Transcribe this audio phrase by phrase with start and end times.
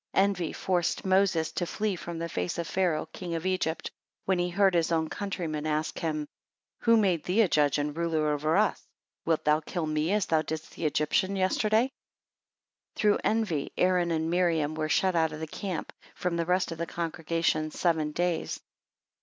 [0.15, 3.91] Envy forced Moses to flee from the face of Pharoah king of Egypt,
[4.25, 6.27] when he heard his own countryman ask him,
[6.79, 8.81] "Who made thee a Judge, and a ruler over us?
[9.25, 11.91] Wilt thou kill me as thou didst the Egyptian yesterday?"
[12.95, 16.71] 7 Through envy Aaron and Miriam were shut out of the camp, from the rest
[16.71, 18.59] of the congregation seven days.